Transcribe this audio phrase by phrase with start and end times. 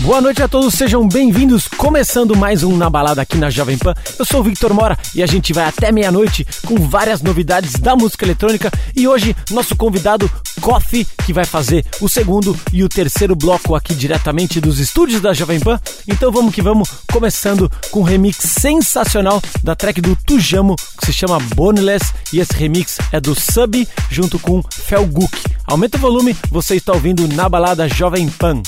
[0.00, 1.66] Boa noite a todos, sejam bem-vindos.
[1.66, 3.94] Começando mais um Na Balada aqui na Jovem Pan.
[4.18, 7.96] Eu sou o Victor Mora e a gente vai até meia-noite com várias novidades da
[7.96, 8.70] música eletrônica.
[8.94, 10.30] E hoje, nosso convidado
[10.60, 15.32] Coffee, que vai fazer o segundo e o terceiro bloco aqui diretamente dos estúdios da
[15.32, 15.80] Jovem Pan.
[16.06, 21.12] Então vamos que vamos, começando com um remix sensacional da track do Tujamo, que se
[21.12, 22.12] chama Boneless.
[22.32, 25.32] E esse remix é do Sub junto com Felguk.
[25.66, 28.60] Aumenta o volume, você está ouvindo Na Balada Jovem Pan.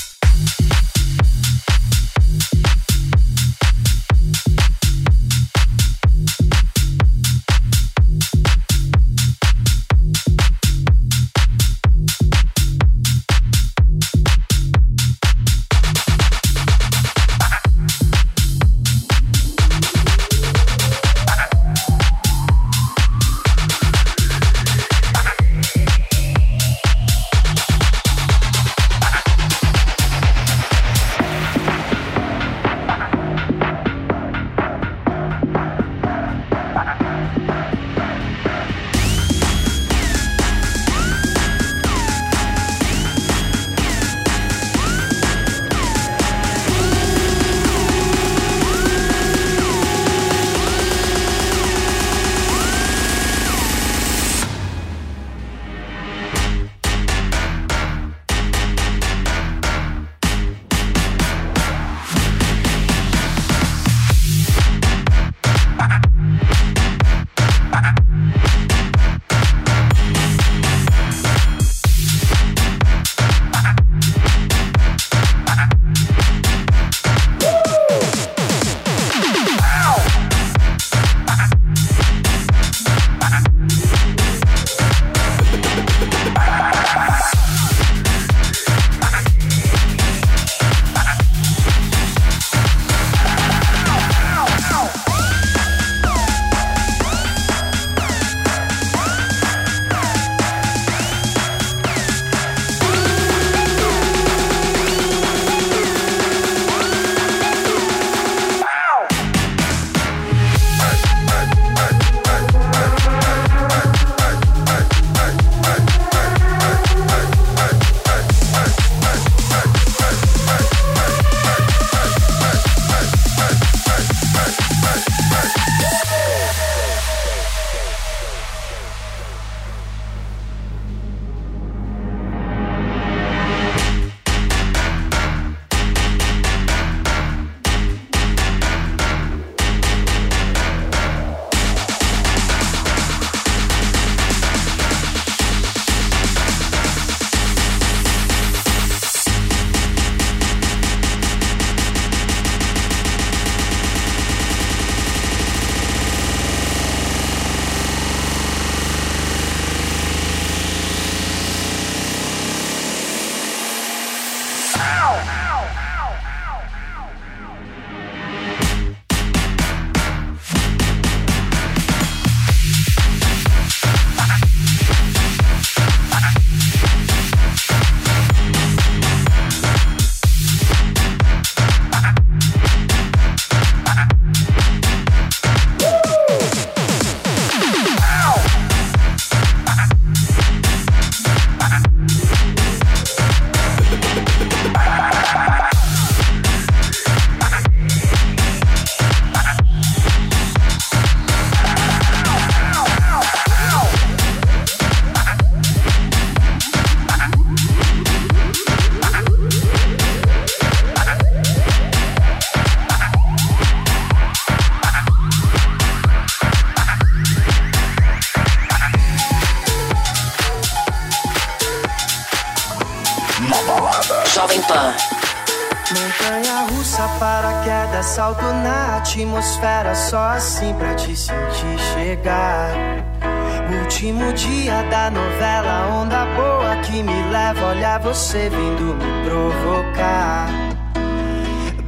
[237.99, 240.47] Você vindo me provocar.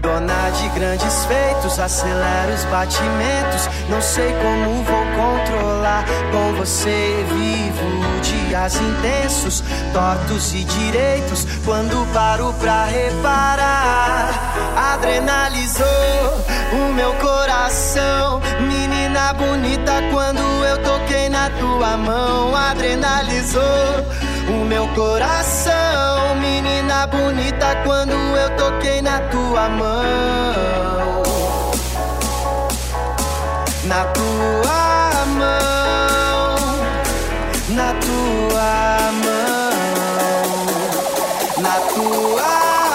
[0.01, 3.69] Dona de grandes feitos, acelera os batimentos.
[3.89, 6.05] Não sei como vou controlar.
[6.31, 9.63] Com você vivo dias intensos,
[9.93, 11.45] tortos e direitos.
[11.65, 14.29] Quando paro pra reparar,
[14.93, 15.85] adrenalizou
[16.73, 18.41] o meu coração.
[18.61, 23.61] Menina bonita, quando eu toquei na tua mão, adrenalizou
[24.49, 25.88] o meu coração.
[26.61, 31.23] Menina bonita, quando eu toquei na tua mão.
[33.85, 36.57] Na tua mão,
[37.69, 39.71] na tua mão,
[41.63, 42.88] na tua mão,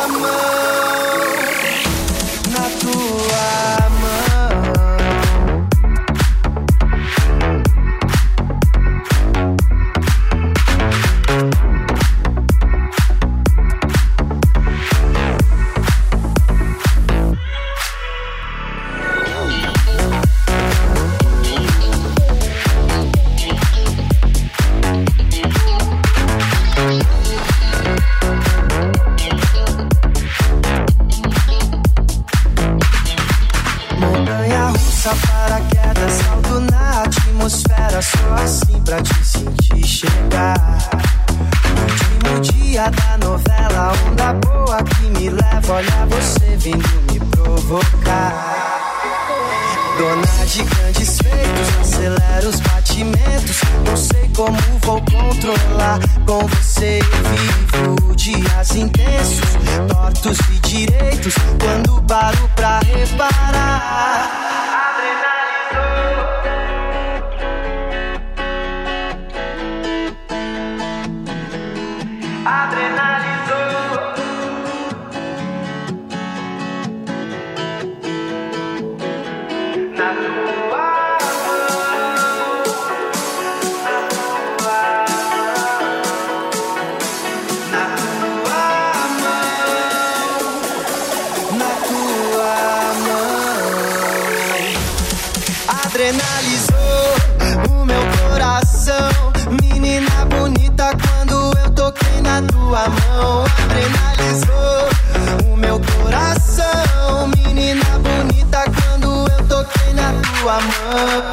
[110.45, 111.25] na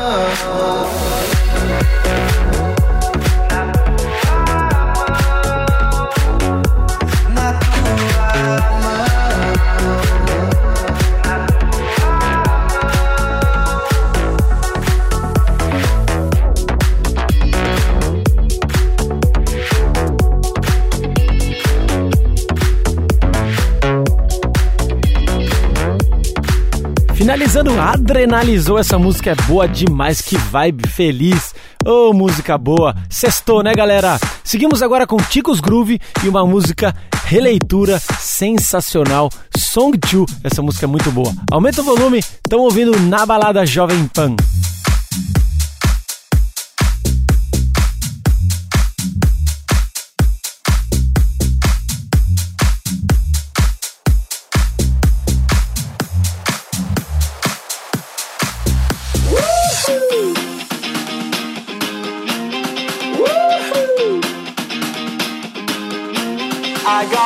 [27.51, 31.53] Finalizando, adrenalizou essa música é boa demais, que vibe feliz.
[31.86, 32.95] Ô, oh, música boa.
[33.09, 34.18] Sextou, né, galera?
[34.42, 36.95] Seguimos agora com Ticos Groove e uma música
[37.25, 40.39] releitura sensacional, Song 2.
[40.45, 41.33] Essa música é muito boa.
[41.51, 44.33] Aumenta o volume, estão ouvindo na balada Jovem Pan.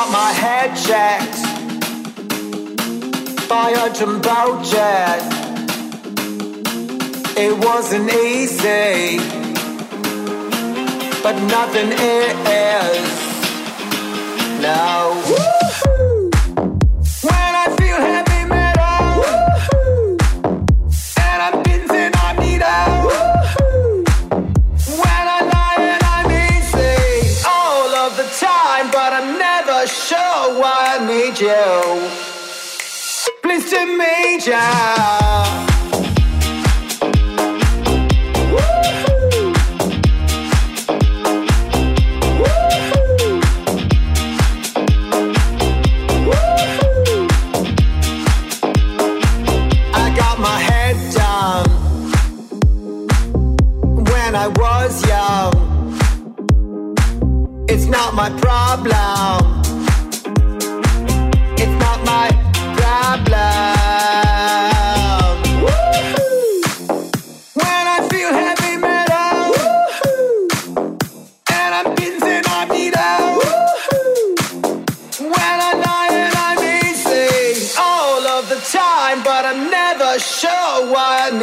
[0.06, 1.38] Got my head checked
[3.48, 5.22] by a jumbo jet.
[7.36, 9.18] It wasn't easy,
[11.22, 13.06] but nothing is.
[14.62, 15.22] No.
[17.22, 19.24] When I feel heavy metal,
[21.18, 23.06] and I'm dancing on needle.
[23.06, 23.35] When
[31.06, 32.10] need you.
[33.42, 34.46] Pleased to meet
[50.16, 50.96] got my head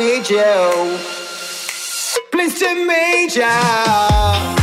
[0.03, 0.99] need you.
[2.31, 4.62] Please to me, yeah.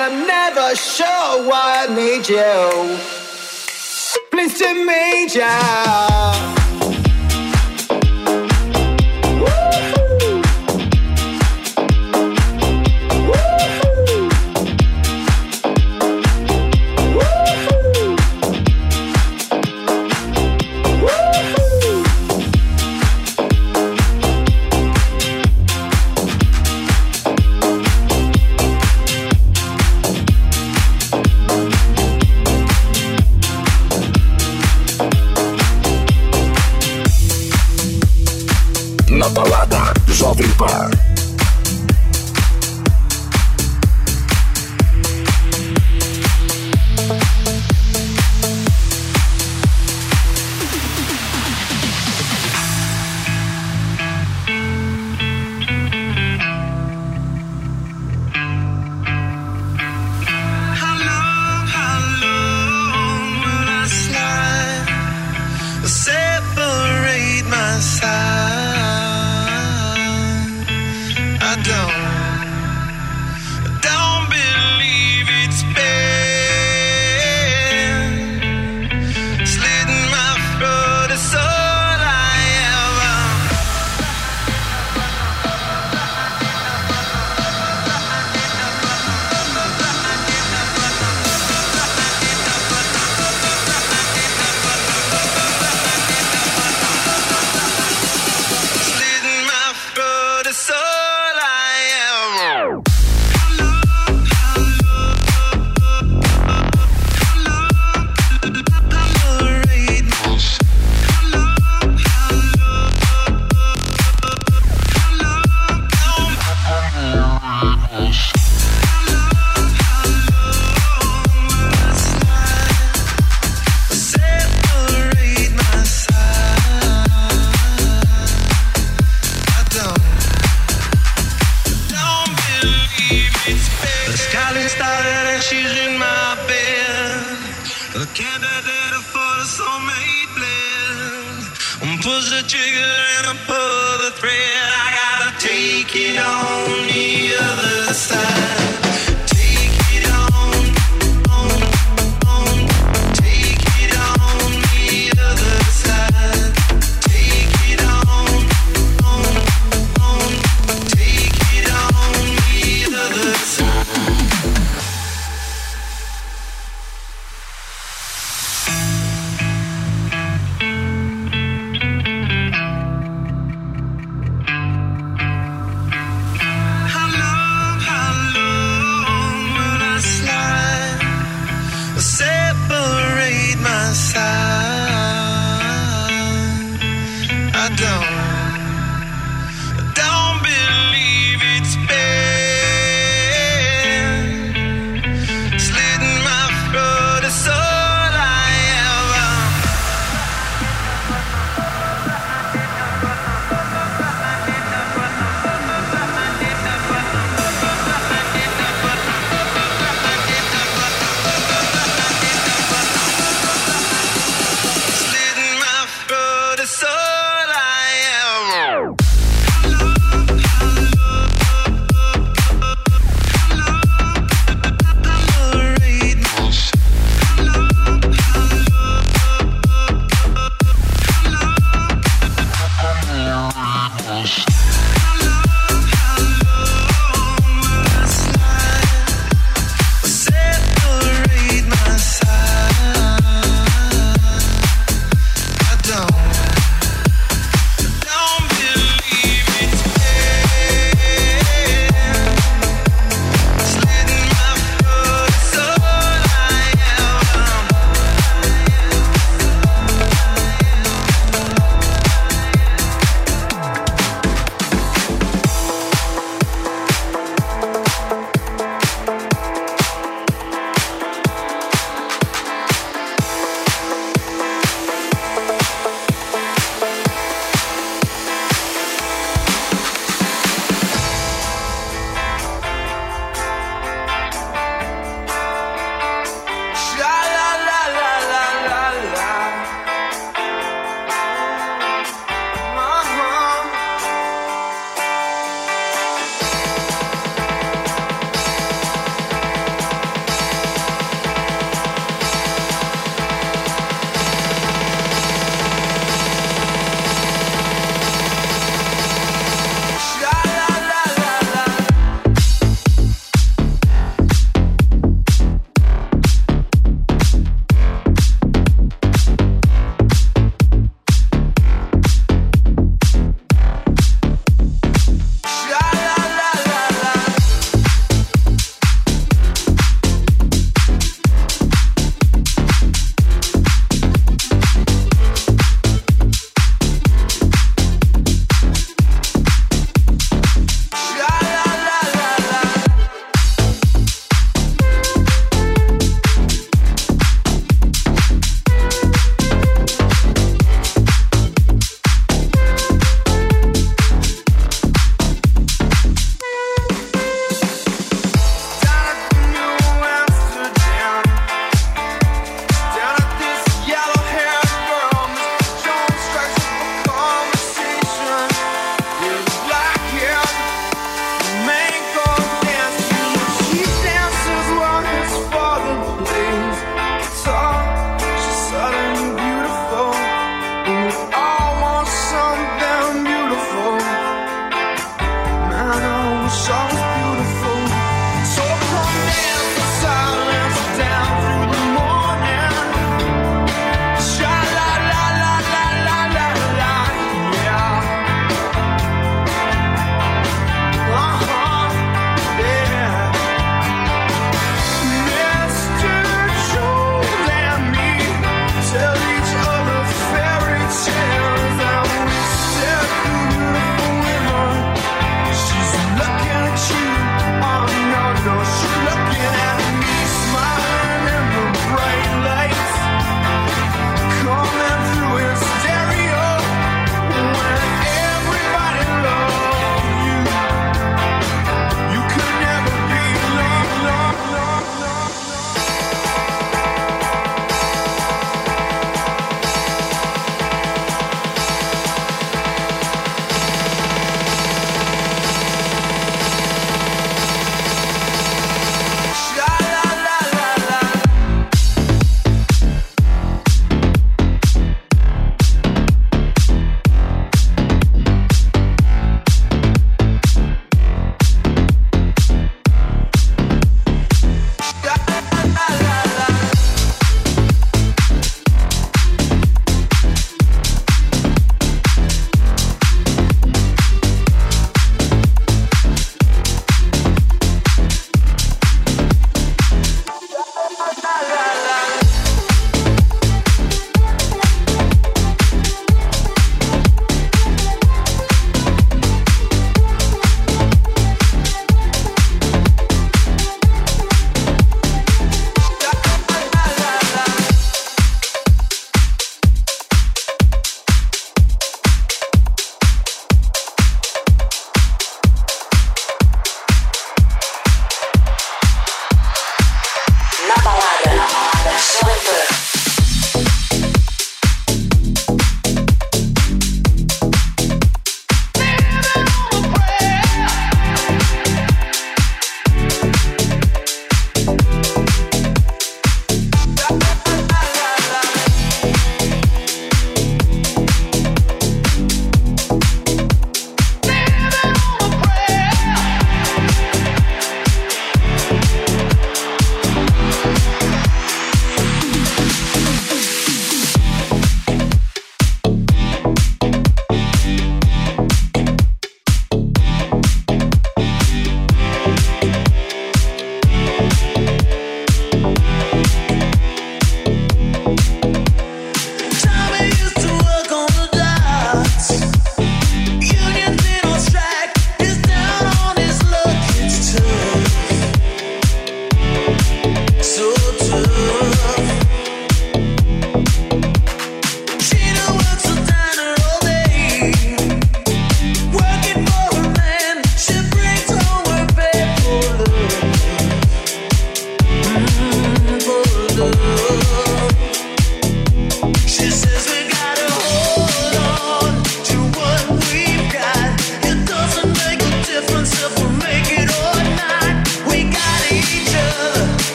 [0.00, 2.98] but I'm never sure why I need you.
[4.30, 6.59] Pleased to meet you.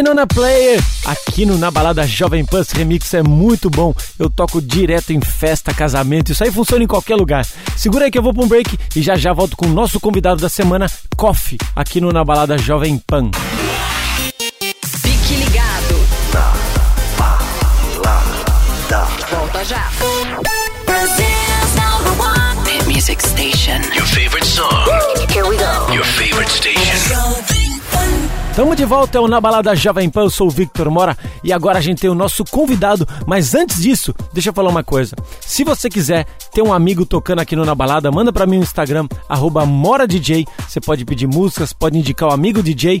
[0.00, 3.94] Living on a Player, aqui no Na Balada Jovem Pan, esse remix é muito bom.
[4.18, 7.46] Eu toco direto em festa, casamento, isso aí funciona em qualquer lugar.
[7.76, 10.00] Segura aí que eu vou pra um break e já já volto com o nosso
[10.00, 10.86] convidado da semana,
[11.16, 13.30] Coffee, aqui no Na Balada Jovem Pan.
[14.38, 16.06] Fique ligado.
[16.32, 16.54] Na
[17.98, 19.06] balada.
[19.30, 19.90] Volta já.
[20.86, 22.64] Brazil's number one.
[22.64, 23.82] The music station.
[23.94, 24.70] Your favorite song.
[25.28, 25.92] Here we go.
[25.92, 27.59] Your favorite station.
[28.54, 31.52] Tamo de volta, é o Na Balada Jovem Pan, eu sou o Victor Mora e
[31.52, 35.14] agora a gente tem o nosso convidado, mas antes disso, deixa eu falar uma coisa.
[35.40, 38.64] Se você quiser ter um amigo tocando aqui no Na Balada, manda pra mim no
[38.64, 39.06] Instagram,
[39.66, 43.00] MoraDJ, você pode pedir músicas, pode indicar o amigo DJ.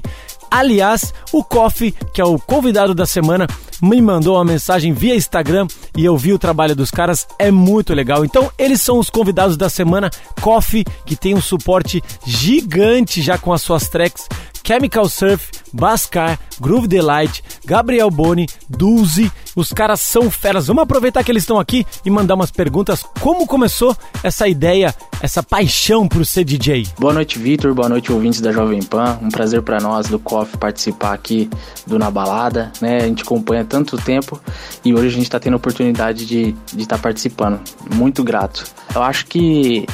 [0.50, 3.46] Aliás, o Coffee, que é o convidado da semana,
[3.82, 7.92] me mandou uma mensagem via Instagram e eu vi o trabalho dos caras, é muito
[7.94, 8.24] legal.
[8.24, 10.10] Então, eles são os convidados da semana.
[10.40, 14.26] Coffee, que tem um suporte gigante já com as suas tracks.
[14.70, 20.68] Chemical Surf, Bascar, Groove Delight, Gabriel Boni, Dulce, os caras são feras.
[20.68, 23.04] Vamos aproveitar que eles estão aqui e mandar umas perguntas.
[23.18, 26.86] Como começou essa ideia, essa paixão por ser DJ?
[27.00, 27.74] Boa noite, Vitor.
[27.74, 29.18] Boa noite, ouvintes da Jovem Pan.
[29.20, 31.50] Um prazer para nós do COF participar aqui
[31.84, 32.70] do Na Balada.
[32.80, 32.98] Né?
[32.98, 34.40] A gente acompanha tanto tempo
[34.84, 37.58] e hoje a gente está tendo a oportunidade de estar tá participando.
[37.92, 38.64] Muito grato.
[38.94, 39.84] Eu acho que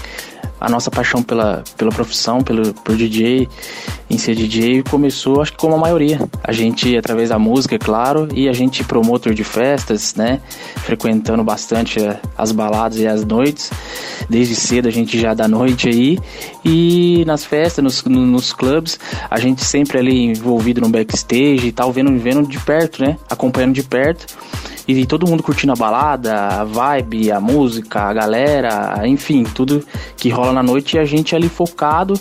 [0.61, 3.49] a nossa paixão pela, pela profissão, pelo, por DJ,
[4.09, 6.21] em ser DJ, começou, acho que como a maioria.
[6.43, 10.41] A gente, através da música, é claro, e a gente promotor de festas, né?
[10.77, 13.71] Frequentando bastante eh, as baladas e as noites.
[14.31, 16.19] Desde cedo a gente já da noite aí.
[16.65, 21.93] E nas festas, nos, nos clubes, a gente sempre ali envolvido no backstage e tal,
[21.93, 23.19] vendo, vendo de perto, né?
[23.29, 24.27] Acompanhando de perto
[24.87, 29.85] e todo mundo curtindo a balada, a vibe, a música, a galera, enfim, tudo
[30.17, 32.15] que rola na noite e a gente ali focado,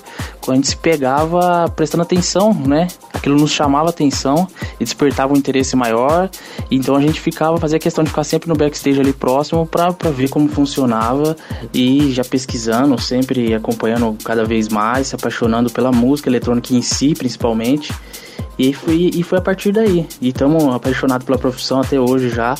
[0.47, 2.87] a gente se pegava prestando atenção, né?
[3.13, 4.47] Aquilo nos chamava atenção
[4.79, 6.29] e despertava um interesse maior,
[6.69, 10.29] então a gente ficava, fazia questão de ficar sempre no backstage ali próximo para ver
[10.29, 11.35] como funcionava
[11.73, 17.13] e já pesquisando, sempre acompanhando cada vez mais, se apaixonando pela música eletrônica em si,
[17.13, 17.93] principalmente.
[18.57, 20.07] E foi, e foi a partir daí.
[20.21, 22.55] E estamos apaixonados pela profissão até hoje já.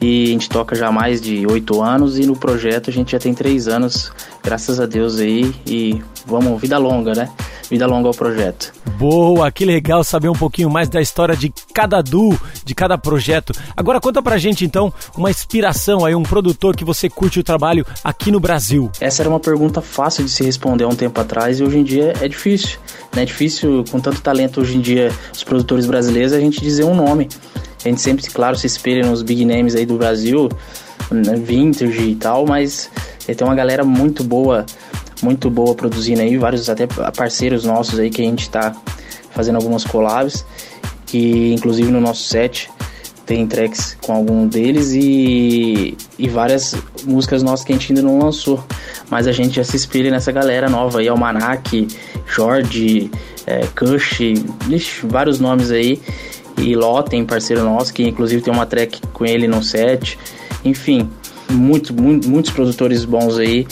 [0.00, 3.12] E a gente toca já há mais de oito anos e no projeto a gente
[3.12, 4.12] já tem três anos,
[4.46, 5.52] graças a Deus aí.
[5.66, 7.28] E vamos, vida longa, né?
[7.68, 8.72] Vida longa ao projeto.
[8.96, 13.52] Boa, que legal saber um pouquinho mais da história de cada duo, de cada projeto.
[13.76, 17.84] Agora conta pra gente então uma inspiração aí, um produtor que você curte o trabalho
[18.04, 18.88] aqui no Brasil.
[19.00, 21.84] Essa era uma pergunta fácil de se responder há um tempo atrás e hoje em
[21.84, 22.78] dia é difícil.
[23.14, 23.22] Né?
[23.22, 26.94] É difícil, com tanto talento hoje em dia, os produtores brasileiros, a gente dizer um
[26.94, 27.28] nome.
[27.84, 30.48] A gente sempre, claro, se espelha nos big names aí do Brasil?
[31.42, 32.90] Vintage e tal, mas
[33.26, 34.64] tem uma galera muito boa
[35.22, 38.76] muito boa produzindo aí, vários até parceiros nossos aí que a gente tá
[39.30, 40.44] fazendo algumas collabs,
[41.06, 42.70] que inclusive no nosso set
[43.26, 48.20] tem tracks com algum deles e, e várias músicas nossas que a gente ainda não
[48.20, 48.64] lançou.
[49.10, 51.88] Mas a gente já se espelha nessa galera nova aí, Almanac,
[52.24, 53.10] Jorge,
[53.44, 54.20] é, Kush,
[55.04, 56.00] vários nomes aí.
[56.56, 60.16] E Loten, parceiro nosso, que inclusive tem uma track com ele no set.
[60.66, 61.08] Enfim,
[61.50, 63.66] muito, muito, muitos produtores bons aí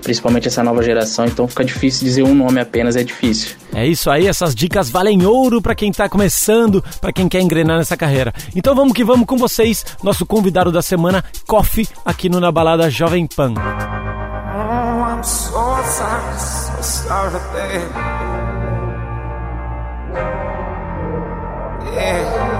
[0.00, 3.56] principalmente essa nova geração, então fica difícil dizer um nome apenas, é difícil.
[3.72, 7.78] É isso aí, essas dicas valem ouro para quem tá começando, para quem quer engrenar
[7.78, 8.32] nessa carreira.
[8.54, 12.90] Então vamos que vamos com vocês, nosso convidado da semana, Coffee, aqui no Na Balada
[12.90, 13.54] Jovem Pan.
[13.54, 15.52] Oh, I'm so
[15.84, 18.30] sorry, so sorry, babe.
[21.92, 22.59] Yeah.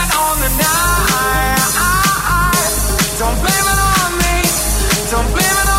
[3.21, 4.41] Don't blame it on me.
[5.11, 5.70] Don't blame it on me.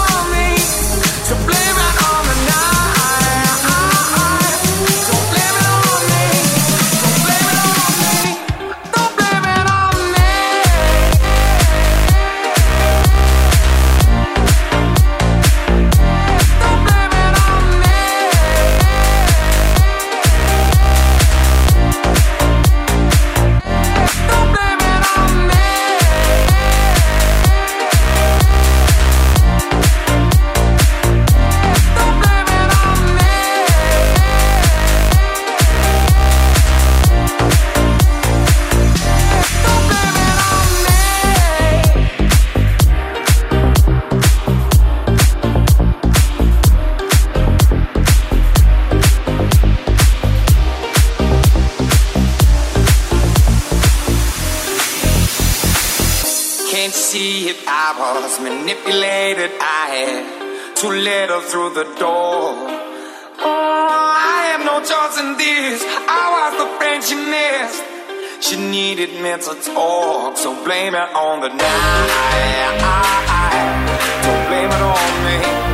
[61.52, 62.56] through the door.
[63.44, 65.84] Oh, I have no choice in this.
[65.84, 67.84] I was the friend she missed.
[68.42, 72.78] She needed me to talk, so blame it on the night.
[74.22, 75.71] Don't blame it on me.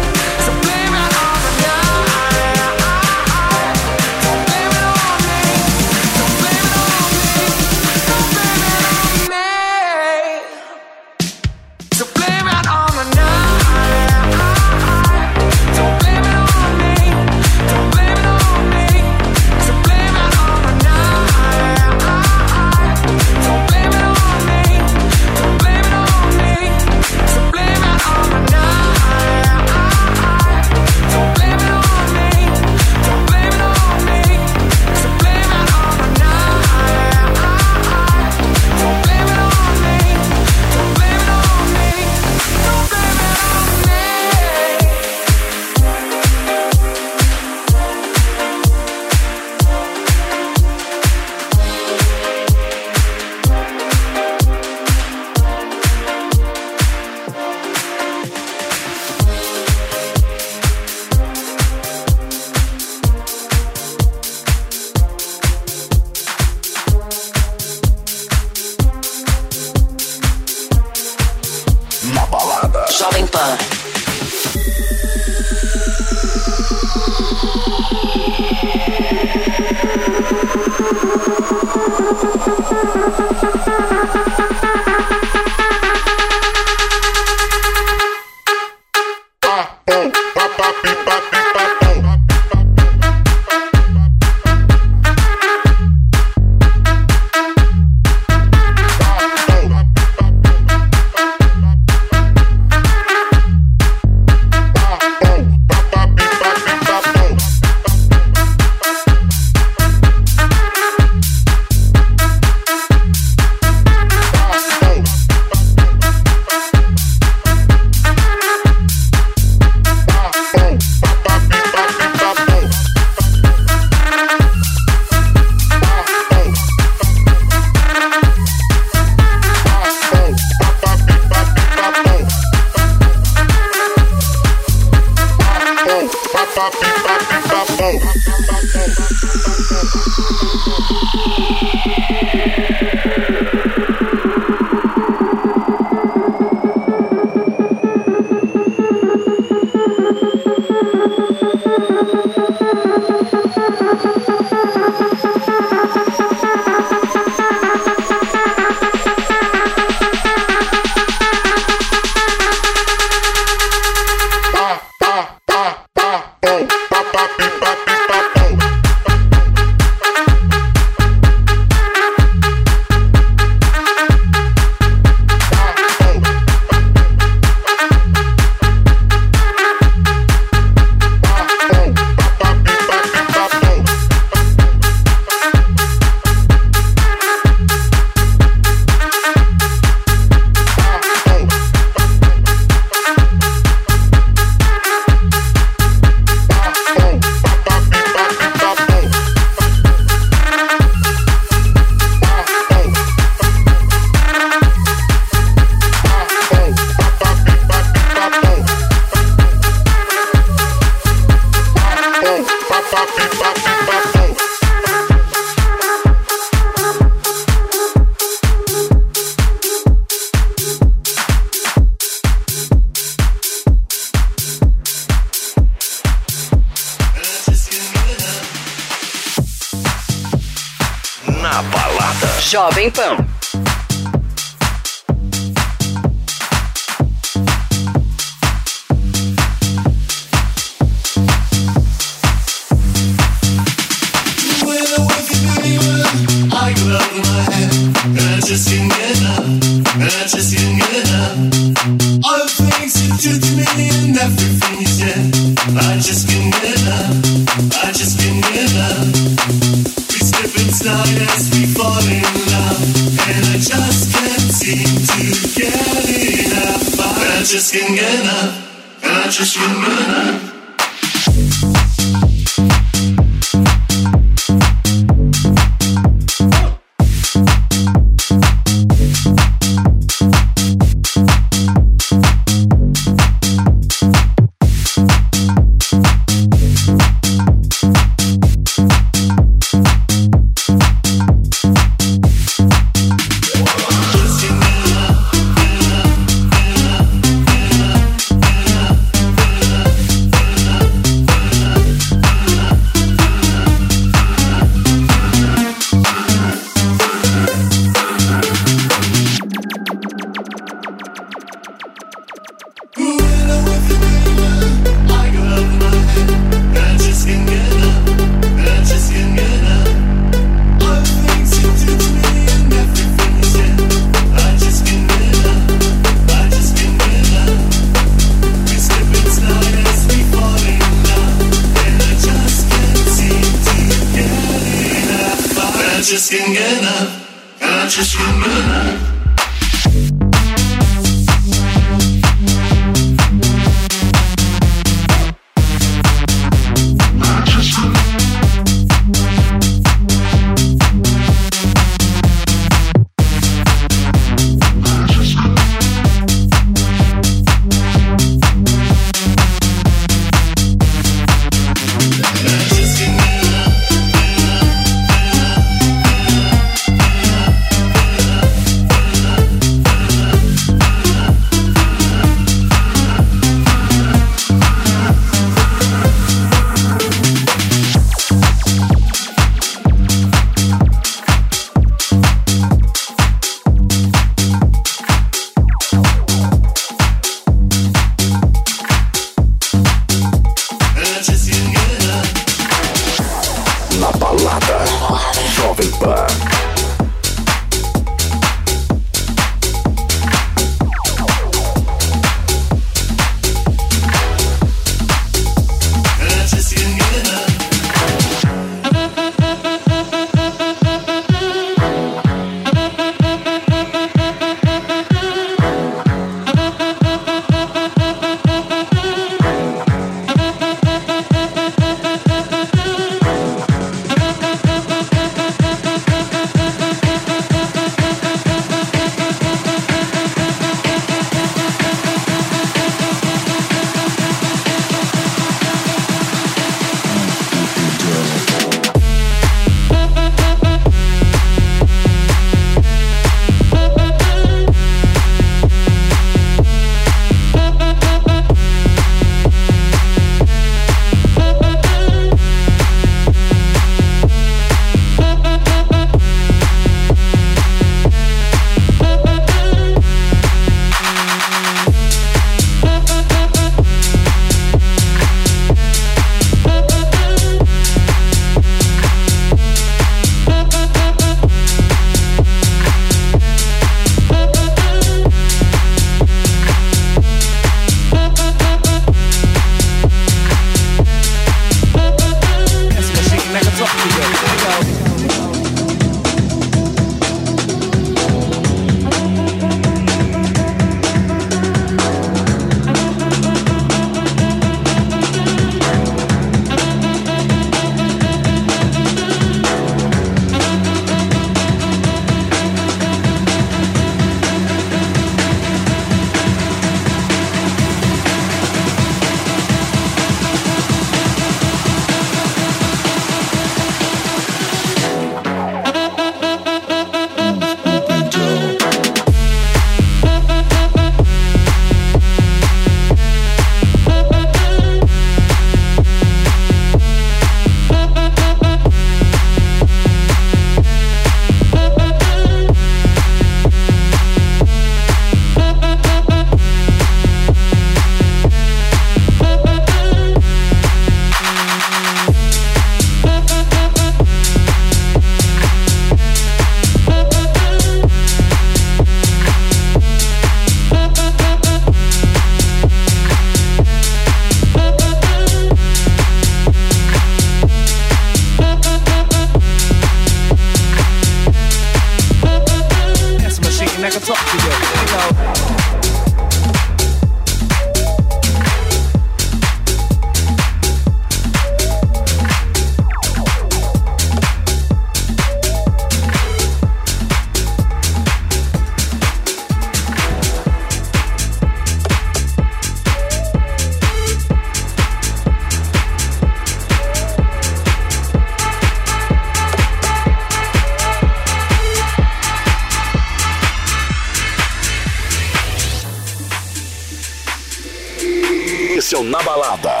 [599.28, 600.00] Na Balada.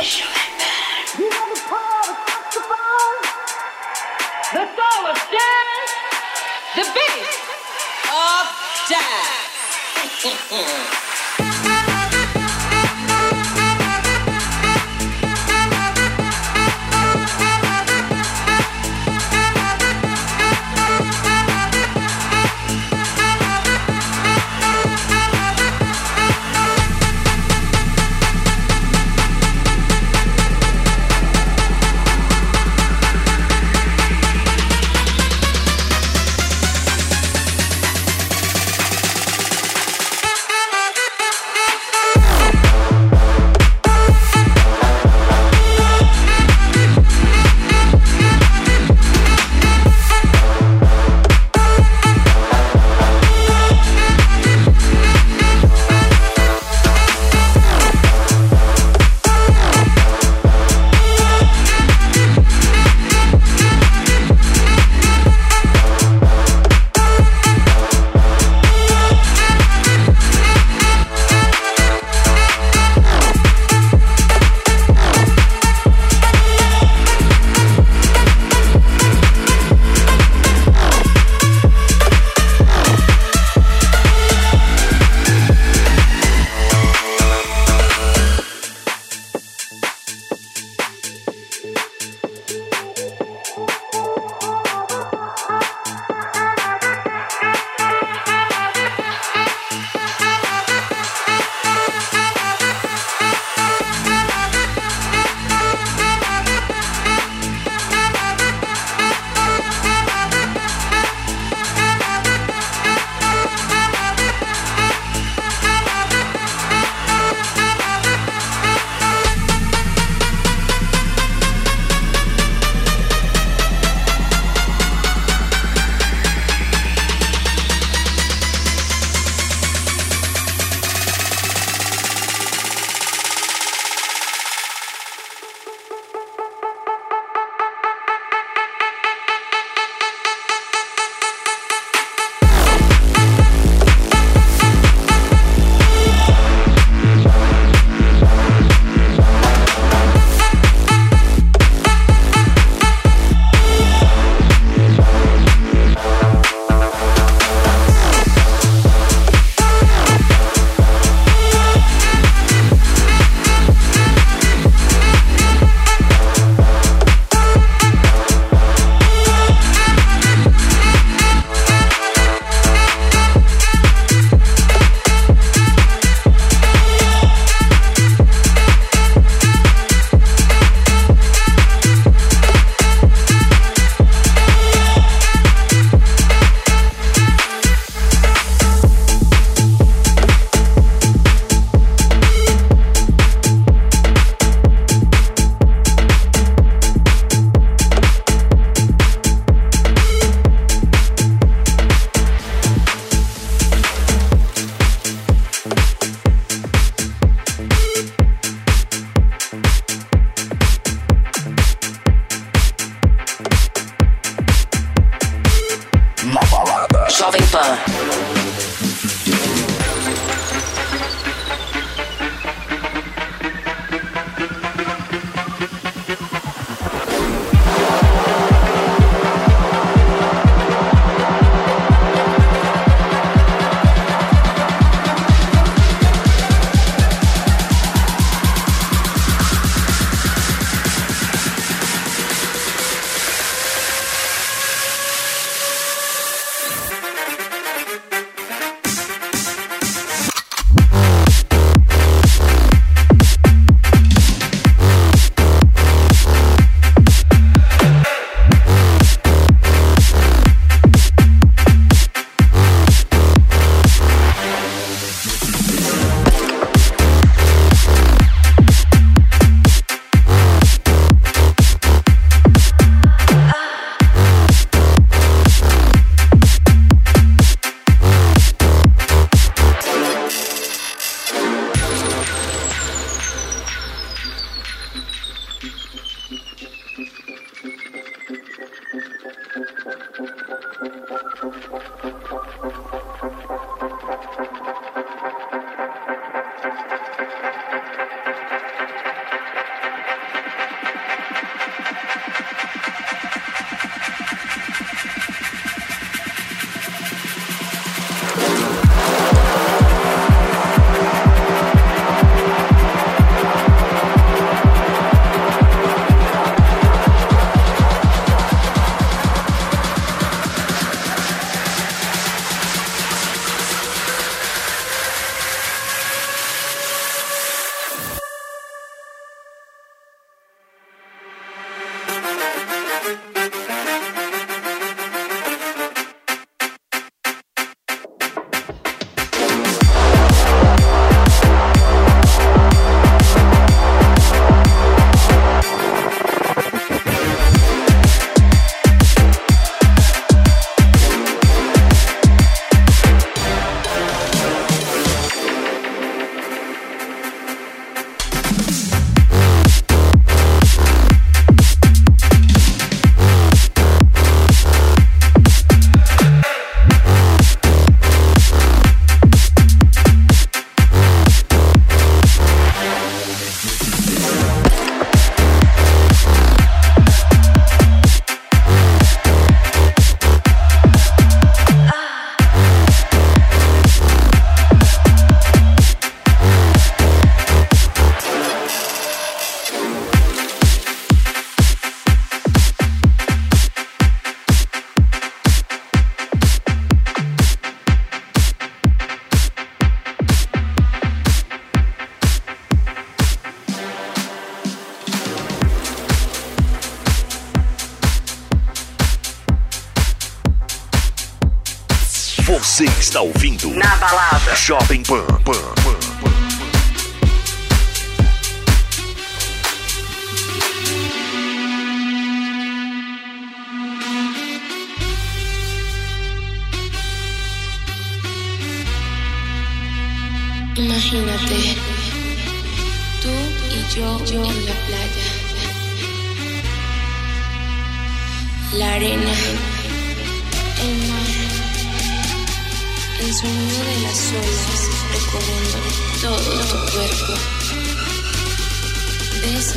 [412.48, 413.68] Você está ouvindo.
[413.74, 414.56] Na balada.
[414.56, 415.22] Jovem Pan.
[415.26, 416.37] Pan, Pan, Pan.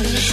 [0.02, 0.31] Christmas.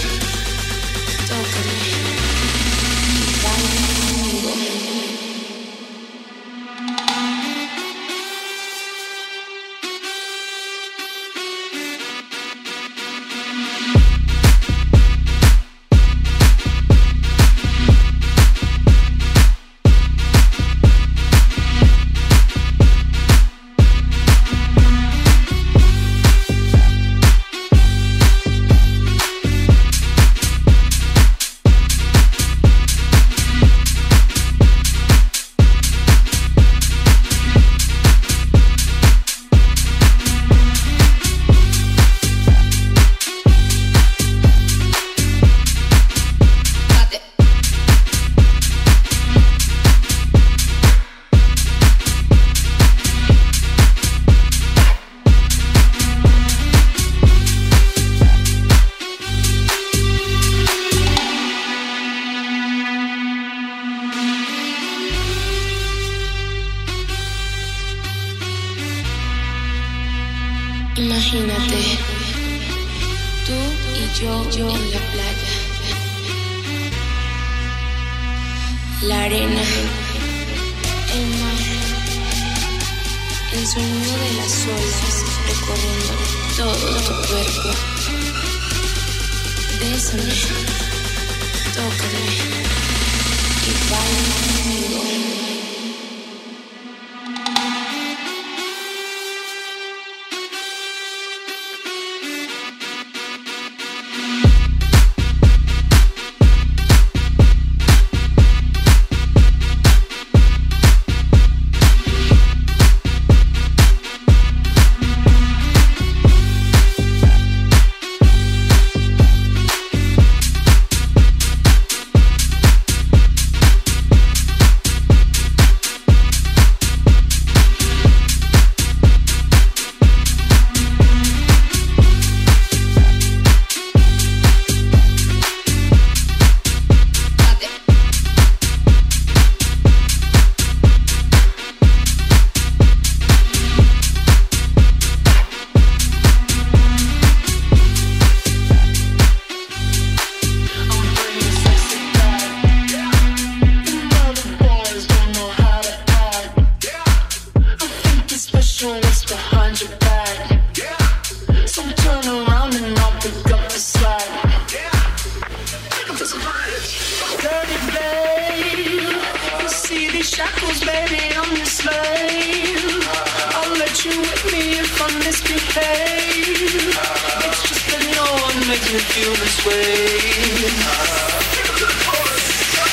[178.80, 180.18] making me feel this way.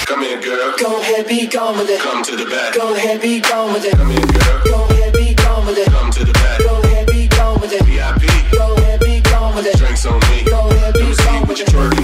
[0.05, 0.73] Come here, girl.
[0.77, 1.99] Go ahead, be gone with it.
[1.99, 2.73] Come to the back.
[2.73, 3.95] Go ahead, be gone with it.
[3.95, 4.61] Come here, girl.
[4.65, 5.87] Go ahead, be gone with it.
[5.89, 6.59] Come to the back.
[6.59, 7.83] Go ahead, be gone with it.
[7.83, 8.51] VIP.
[8.51, 9.77] Go ahead, be gone with it.
[9.77, 10.43] Drinks on me.
[10.43, 11.96] Go ahead, be gone with it.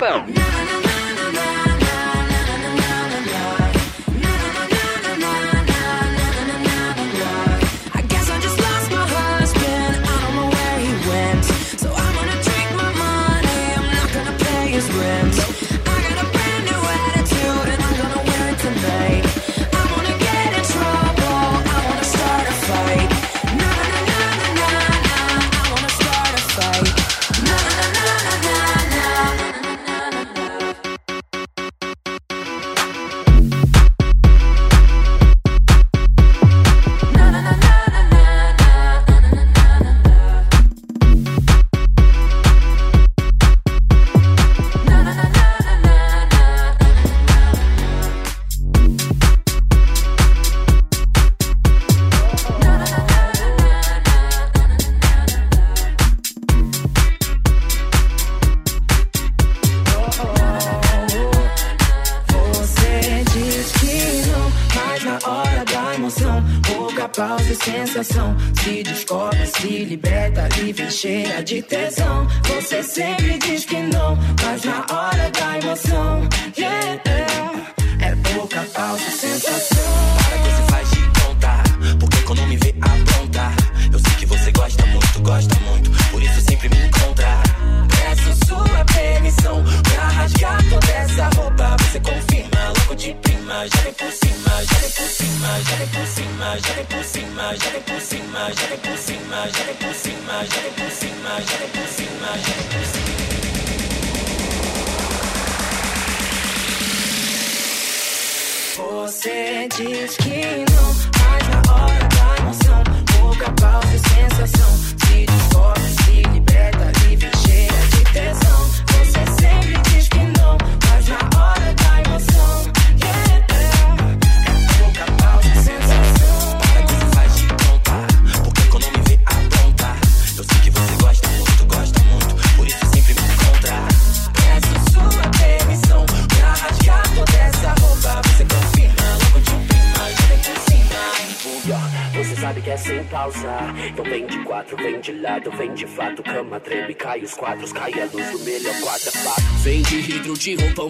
[0.00, 0.39] Pipão.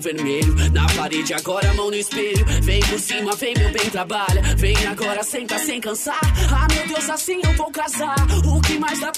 [0.00, 2.44] vermelho na parede, agora mão no espelho.
[2.62, 4.42] Vem por cima, vem meu bem, trabalha.
[4.56, 6.20] Vem agora, senta sem cansar.
[6.52, 8.16] Ah, meu Deus, assim eu vou casar.
[8.44, 9.12] O que mais dá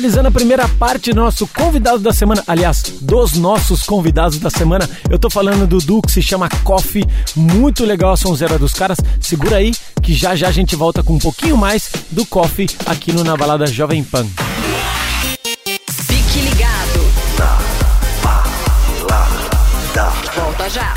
[0.00, 4.88] Finalizando a primeira parte do nosso convidado da semana, aliás, dos nossos convidados da semana,
[5.10, 7.04] eu tô falando do Du que se chama Coffee,
[7.36, 8.96] muito legal a sonzeira dos caras.
[9.20, 13.12] Segura aí que já já a gente volta com um pouquinho mais do Coffee aqui
[13.12, 14.26] no Na Balada Jovem Pan.
[15.90, 17.00] Fique ligado.
[20.34, 20.94] Volta já.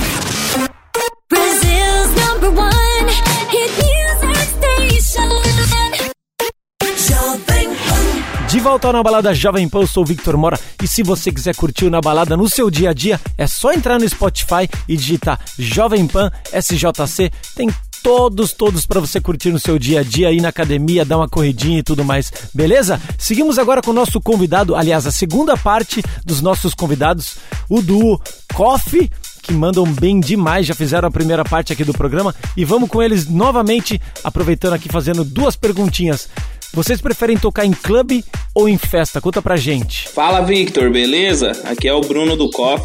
[8.54, 11.56] De volta Na Balada Jovem Pan, eu sou o Victor Mora e se você quiser
[11.56, 15.40] curtir Na Balada no seu dia a dia, é só entrar no Spotify e digitar
[15.58, 17.32] Jovem Pan SJC.
[17.56, 17.68] Tem
[18.04, 21.28] todos, todos para você curtir no seu dia a dia, ir na academia, dar uma
[21.28, 23.02] corridinha e tudo mais, beleza?
[23.18, 27.38] Seguimos agora com o nosso convidado, aliás, a segunda parte dos nossos convidados,
[27.68, 28.22] o duo
[28.54, 29.10] Coffee
[29.44, 33.04] que mandam bem demais, já fizeram a primeira parte aqui do programa e vamos com
[33.04, 36.30] eles novamente, aproveitando aqui fazendo duas perguntinhas.
[36.74, 39.22] Vocês preferem tocar em clube ou em festa?
[39.22, 40.10] Conta pra gente.
[40.10, 41.52] Fala Victor, beleza?
[41.66, 42.84] Aqui é o Bruno do COF.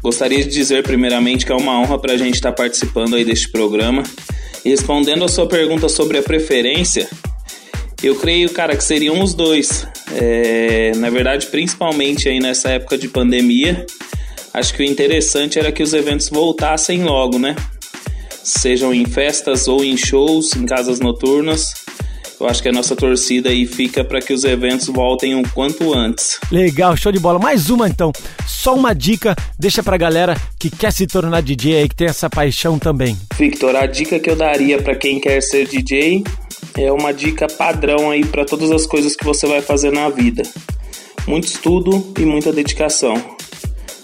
[0.00, 4.04] Gostaria de dizer primeiramente que é uma honra pra gente estar participando aí deste programa.
[4.64, 7.08] E respondendo a sua pergunta sobre a preferência,
[8.04, 9.84] eu creio, cara, que seriam os dois.
[10.12, 13.84] É, na verdade, principalmente aí nessa época de pandemia,
[14.52, 17.56] acho que o interessante era que os eventos voltassem logo, né?
[18.44, 21.83] Sejam em festas ou em shows, em casas noturnas.
[22.40, 25.94] Eu acho que a nossa torcida aí fica para que os eventos voltem o quanto
[25.94, 26.38] antes.
[26.50, 27.38] Legal, show de bola.
[27.38, 28.12] Mais uma então.
[28.46, 32.28] Só uma dica, deixa pra galera que quer se tornar DJ aí, que tem essa
[32.28, 33.16] paixão também.
[33.38, 36.24] Victor, a dica que eu daria para quem quer ser DJ
[36.76, 40.42] é uma dica padrão aí para todas as coisas que você vai fazer na vida.
[41.26, 43.14] Muito estudo e muita dedicação.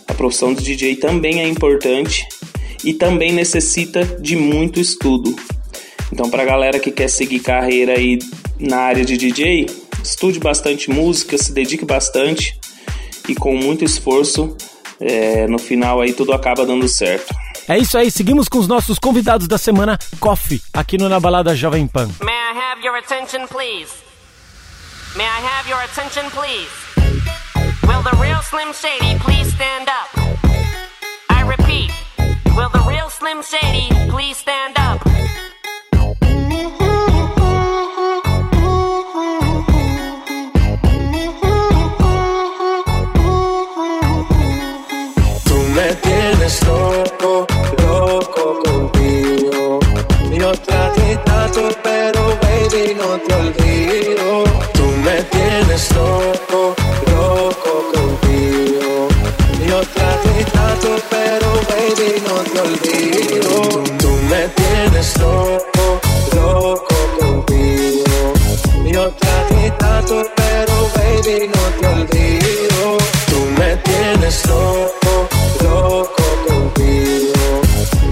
[0.06, 2.26] A profissão de DJ também é importante
[2.84, 5.34] e também necessita de muito estudo.
[6.12, 8.18] Então, para galera que quer seguir carreira aí
[8.58, 9.66] na área de DJ,
[10.02, 12.58] estude bastante música, se dedique bastante
[13.28, 14.56] e com muito esforço,
[14.98, 17.34] é, no final aí tudo acaba dando certo.
[17.68, 21.54] É isso aí, seguimos com os nossos convidados da semana, Coffee, aqui no Na Balada
[21.54, 22.08] Jovem Pan.
[22.20, 23.92] May I have your attention, please?
[25.16, 26.68] May I have your attention, please?
[27.86, 30.08] Will the real Slim Shady please stand up?
[31.28, 31.92] I repeat,
[32.56, 35.09] will the real Slim Shady please stand up?
[55.80, 56.74] Tienes loco,
[57.10, 59.08] loco contigo.
[59.66, 63.82] Yo traté tanto, pero baby no te olvido.
[63.98, 66.00] Tú me tienes loco,
[66.34, 68.32] loco contigo.
[68.92, 72.98] Yo traté tanto, pero baby no te olvido.
[73.28, 75.28] Tú me tienes loco,
[75.62, 77.62] loco contigo.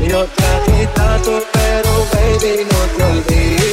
[0.08, 3.67] Yo traté tanto, pero baby no te olvido.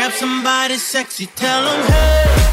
[0.00, 2.49] Grab somebody sexy, tell them hey.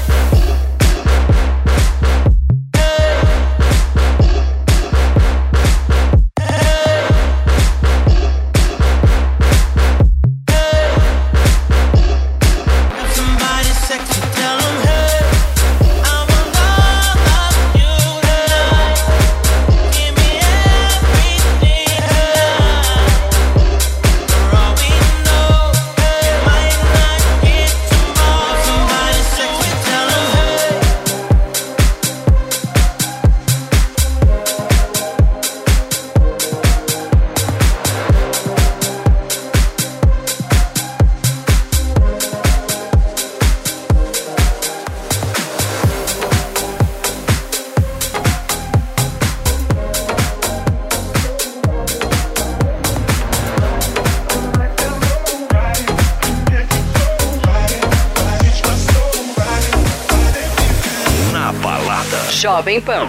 [62.68, 62.82] Balada.
[62.82, 63.07] Jovem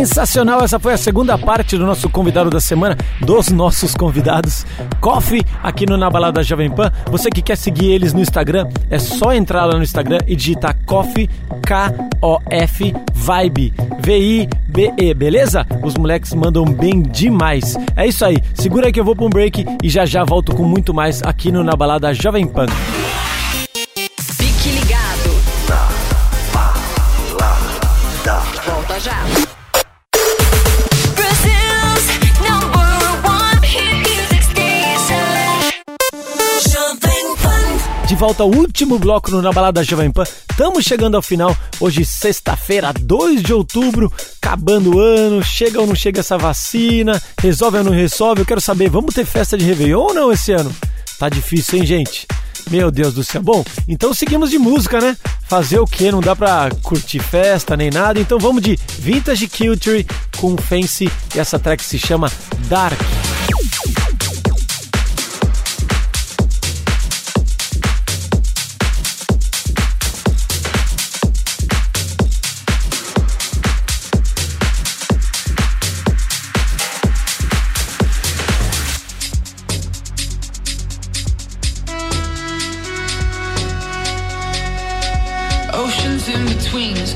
[0.00, 4.64] Sensacional, essa foi a segunda parte do nosso convidado da semana, dos nossos convidados,
[4.98, 6.90] Coffee, aqui no Na Balada Jovem Pan.
[7.10, 10.74] Você que quer seguir eles no Instagram, é só entrar lá no Instagram e digitar
[10.86, 11.28] Coffee,
[11.66, 15.66] K-O-F, Vibe, V-I-B-E, beleza?
[15.82, 17.76] Os moleques mandam bem demais.
[17.94, 20.56] É isso aí, segura aí que eu vou pra um break e já já volto
[20.56, 22.64] com muito mais aqui no Na Balada Jovem Pan.
[38.20, 40.24] Volta ao último bloco Na Balada Jovem Pan.
[40.50, 41.56] Estamos chegando ao final.
[41.80, 45.42] Hoje, sexta-feira, 2 de outubro, acabando o ano.
[45.42, 47.18] Chega ou não chega essa vacina?
[47.40, 48.42] Resolve ou não resolve?
[48.42, 50.70] Eu quero saber, vamos ter festa de Réveillon ou não esse ano?
[51.18, 52.26] Tá difícil, hein, gente?
[52.70, 53.40] Meu Deus do céu.
[53.40, 55.16] Bom, então seguimos de música, né?
[55.48, 56.12] Fazer o que?
[56.12, 58.20] Não dá pra curtir festa nem nada.
[58.20, 60.06] Então vamos de Vintage Culture
[60.36, 61.10] com Fancy.
[61.34, 62.30] E essa track se chama
[62.68, 63.00] Dark.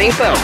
[0.00, 0.39] Balada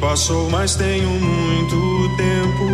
[0.00, 2.66] passou, mas tenho muito tempo.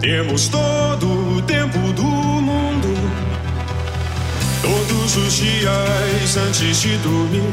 [0.00, 2.88] Temos todo o tempo do mundo.
[4.62, 7.52] Todos os dias antes de dormir,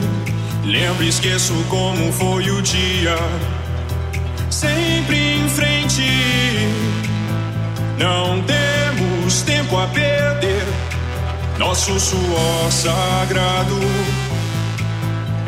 [0.66, 3.18] lembro e esqueço como foi o dia.
[4.50, 6.04] Sempre em frente,
[7.98, 10.66] não temos tempo a perder.
[11.58, 13.80] Nosso suor sagrado.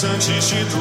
[0.00, 0.80] 三界悉陀，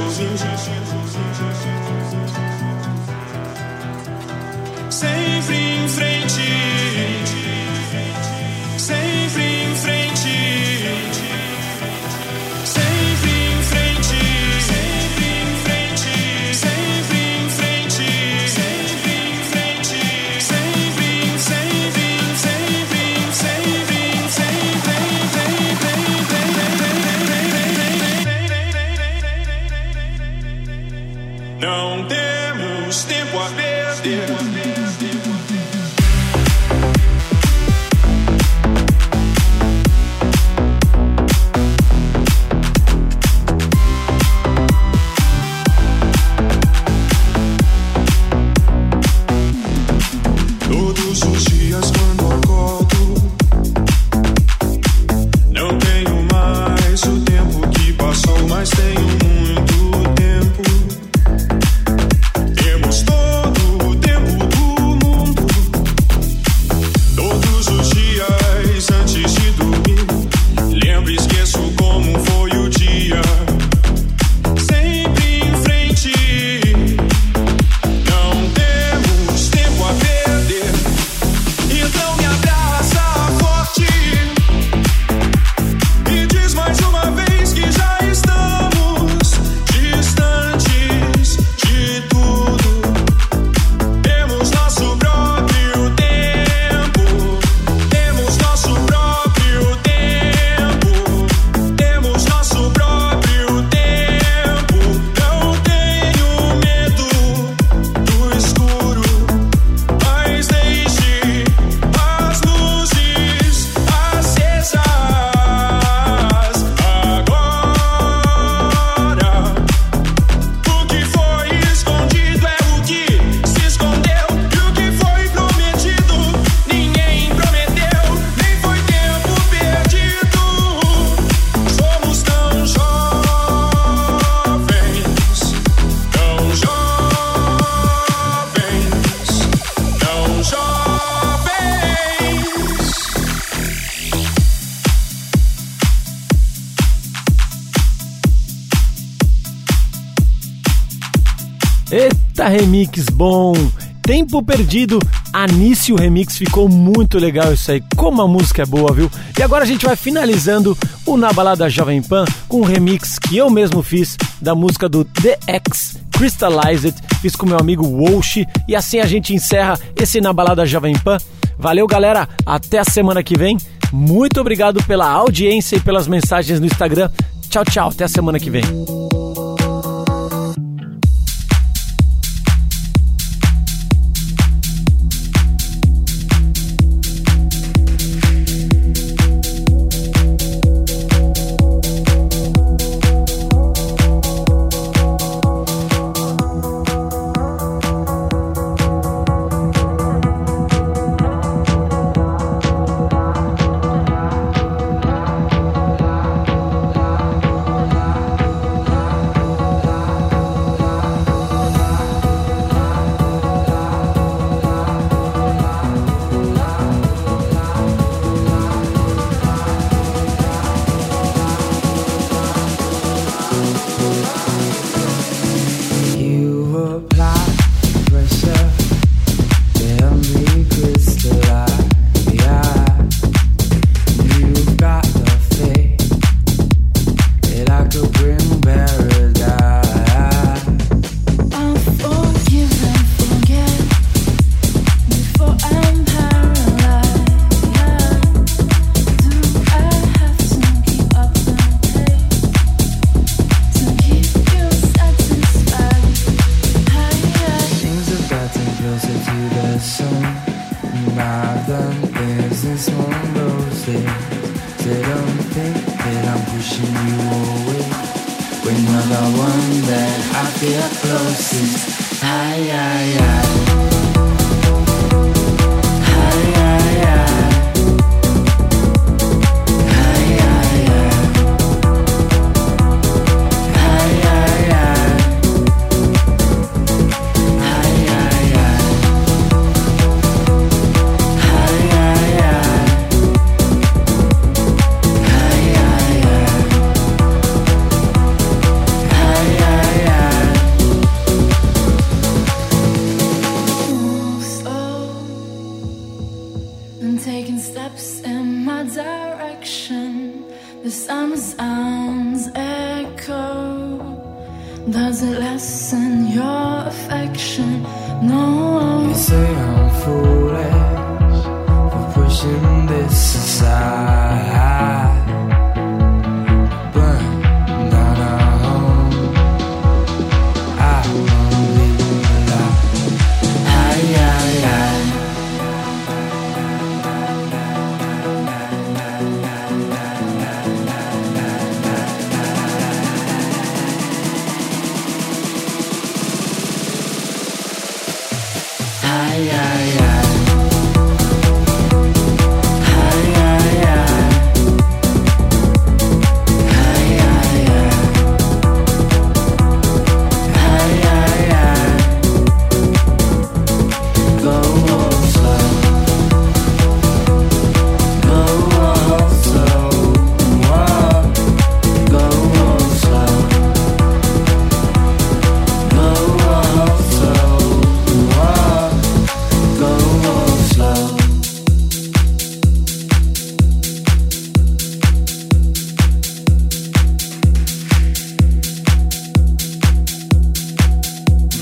[154.30, 155.00] Tempo Perdido,
[155.34, 159.10] Anício Remix, ficou muito legal isso aí, como a música é boa, viu?
[159.36, 163.38] E agora a gente vai finalizando o Na Balada Jovem Pan com um remix que
[163.38, 168.76] eu mesmo fiz da música do The X Crystallized, fiz com meu amigo Walsh e
[168.76, 171.18] assim a gente encerra esse Na Balada Jovem Pan.
[171.58, 173.58] Valeu galera, até a semana que vem,
[173.92, 177.10] muito obrigado pela audiência e pelas mensagens no Instagram.
[177.50, 178.62] Tchau, tchau, até a semana que vem.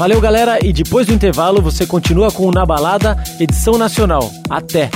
[0.07, 4.31] Valeu, galera, e depois do intervalo você continua com o Na Balada, edição nacional.
[4.49, 4.89] Até!